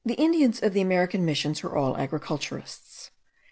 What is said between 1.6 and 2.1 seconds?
are all